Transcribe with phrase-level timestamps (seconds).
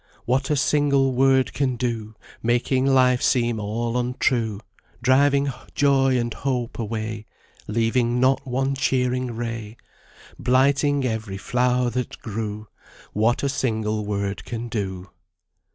[0.25, 2.15] 'What a single word can do!
[2.41, 4.59] Making life seem all untrue,
[5.03, 7.27] Driving joy and hope away,
[7.67, 9.77] Leaving not one cheering ray
[10.39, 12.67] Blighting every flower that grew
[13.13, 15.11] What a single word can do!'"